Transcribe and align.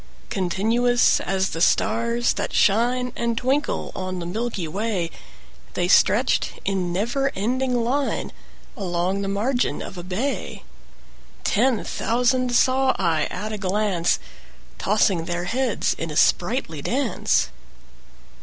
Continuous 0.31 1.19
as 1.19 1.49
the 1.49 1.61
stars 1.61 2.33
that 2.33 2.53
shine 2.55 3.13
And 3.15 3.37
twinkle 3.37 3.91
on 3.95 4.17
the 4.17 4.25
milky 4.25 4.67
way, 4.67 5.11
They 5.75 5.87
stretched 5.87 6.53
in 6.65 6.91
never 6.91 7.31
ending 7.35 7.83
line 7.83 8.31
Along 8.75 9.21
the 9.21 9.27
margin 9.27 9.79
of 9.83 9.99
a 9.99 10.03
bay: 10.03 10.63
10 11.43 11.75
Ten 11.75 11.85
thousand 11.85 12.55
saw 12.55 12.95
I 12.97 13.25
at 13.25 13.53
a 13.53 13.59
glance, 13.59 14.17
Tossing 14.79 15.25
their 15.25 15.43
heads 15.43 15.93
in 15.99 16.09
sprightly 16.15 16.81
dance. 16.81 17.49